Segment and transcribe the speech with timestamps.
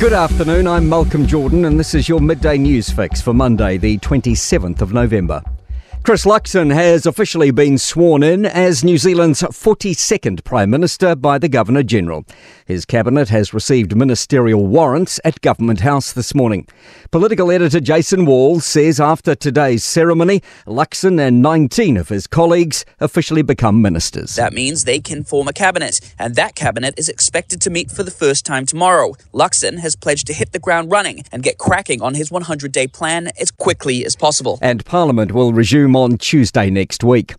[0.00, 3.98] Good afternoon, I'm Malcolm Jordan, and this is your midday news fix for Monday, the
[3.98, 5.42] 27th of November.
[6.04, 11.50] Chris Luxon has officially been sworn in as New Zealand's 42nd Prime Minister by the
[11.50, 12.24] Governor General.
[12.64, 16.66] His cabinet has received ministerial warrants at Government House this morning.
[17.10, 23.42] Political editor Jason Walls says after today's ceremony, Luxon and 19 of his colleagues officially
[23.42, 24.36] become ministers.
[24.36, 28.02] That means they can form a cabinet, and that cabinet is expected to meet for
[28.02, 29.12] the first time tomorrow.
[29.34, 32.86] Luxon has pledged to hit the ground running and get cracking on his 100 day
[32.86, 34.58] plan as quickly as possible.
[34.62, 37.34] And Parliament will resume on Tuesday next week.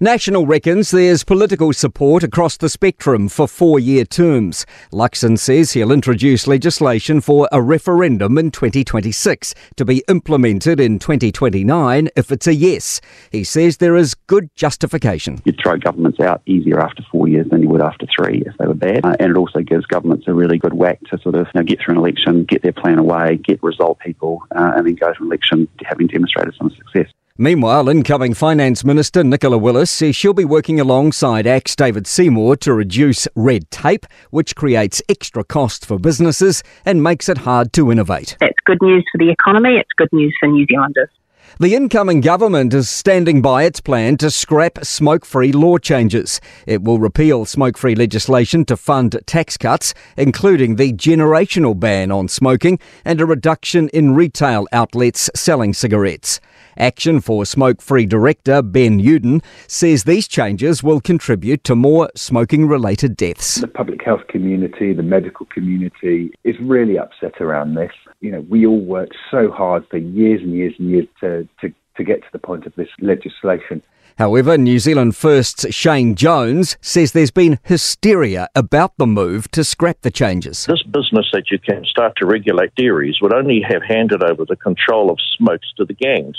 [0.00, 4.66] National reckons there's political support across the spectrum for four year terms.
[4.92, 12.08] Luxon says he'll introduce legislation for a referendum in 2026 to be implemented in 2029
[12.16, 13.00] if it's a yes.
[13.30, 15.40] He says there is good justification.
[15.44, 18.66] You'd throw governments out easier after four years than you would after three if they
[18.66, 19.04] were bad.
[19.04, 21.64] Uh, and it also gives governments a really good whack to sort of you know,
[21.64, 25.12] get through an election, get their plan away, get result people, uh, and then go
[25.12, 27.12] to an election having demonstrated some success.
[27.38, 32.74] Meanwhile, incoming Finance Minister Nicola Willis says she'll be working alongside ACT's David Seymour to
[32.74, 38.36] reduce red tape, which creates extra costs for businesses and makes it hard to innovate.
[38.38, 41.08] That's good news for the economy, it's good news for New Zealanders.
[41.58, 46.40] The incoming government is standing by its plan to scrap smoke free law changes.
[46.66, 52.28] It will repeal smoke free legislation to fund tax cuts, including the generational ban on
[52.28, 56.40] smoking and a reduction in retail outlets selling cigarettes.
[56.76, 62.66] Action for Smoke Free Director Ben Youdan says these changes will contribute to more smoking
[62.66, 63.56] related deaths.
[63.56, 67.92] The public health community, the medical community is really upset around this.
[68.20, 71.72] You know, we all worked so hard for years and years and years to, to,
[71.96, 73.82] to get to the point of this legislation.
[74.18, 80.02] However, New Zealand First's Shane Jones says there's been hysteria about the move to scrap
[80.02, 80.66] the changes.
[80.66, 84.56] This business that you can start to regulate dairies would only have handed over the
[84.56, 86.36] control of smokes to the gangs.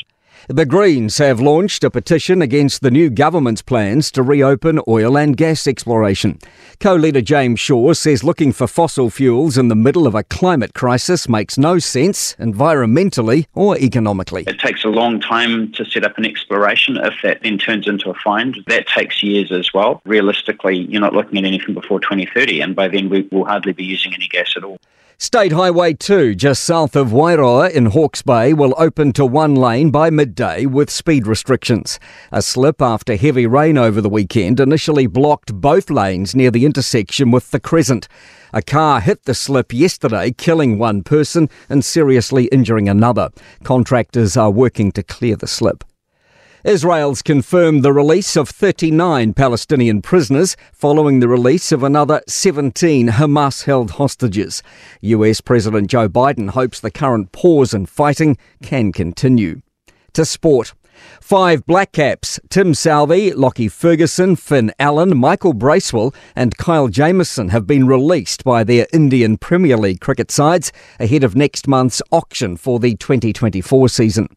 [0.49, 5.37] The Greens have launched a petition against the new government's plans to reopen oil and
[5.37, 6.37] gas exploration.
[6.81, 10.73] Co leader James Shaw says looking for fossil fuels in the middle of a climate
[10.73, 14.43] crisis makes no sense environmentally or economically.
[14.45, 16.97] It takes a long time to set up an exploration.
[16.97, 20.01] If that then turns into a find, that takes years as well.
[20.03, 23.85] Realistically, you're not looking at anything before 2030, and by then we will hardly be
[23.85, 24.77] using any gas at all.
[25.23, 29.89] State Highway 2, just south of Wairoa in Hawke's Bay, will open to one lane
[29.89, 31.97] by midday with speed restrictions.
[32.33, 37.31] A slip after heavy rain over the weekend initially blocked both lanes near the intersection
[37.31, 38.09] with the Crescent.
[38.51, 43.29] A car hit the slip yesterday, killing one person and seriously injuring another.
[43.63, 45.85] Contractors are working to clear the slip.
[46.63, 53.65] Israel's confirmed the release of 39 Palestinian prisoners following the release of another 17 Hamas
[53.65, 54.63] held hostages.
[55.01, 59.61] US President Joe Biden hopes the current pause in fighting can continue.
[60.13, 60.73] To sport.
[61.19, 67.67] Five Black Caps, Tim Southee, Lockie Ferguson, Finn Allen, Michael Bracewell, and Kyle Jamieson have
[67.67, 72.79] been released by their Indian Premier League cricket sides ahead of next month's auction for
[72.79, 74.29] the 2024 season.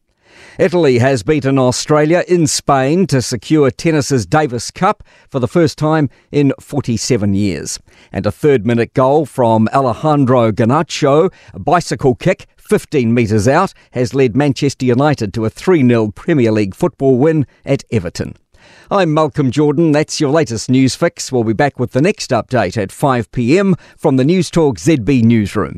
[0.59, 6.09] Italy has beaten Australia in Spain to secure tennis's Davis Cup for the first time
[6.31, 7.79] in 47 years.
[8.11, 14.13] And a third minute goal from Alejandro Garnacho, a bicycle kick 15 metres out, has
[14.13, 18.35] led Manchester United to a 3 0 Premier League football win at Everton.
[18.89, 19.91] I'm Malcolm Jordan.
[19.91, 21.31] That's your latest news fix.
[21.31, 25.77] We'll be back with the next update at 5 pm from the Newstalk ZB newsroom.